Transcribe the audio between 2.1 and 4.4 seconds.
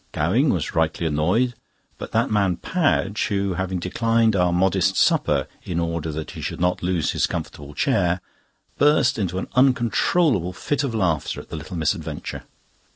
that man Padge, who having declined